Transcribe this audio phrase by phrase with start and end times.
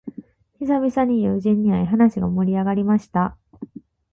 [0.59, 3.37] 久々に友人に会い、話が盛り上がりました。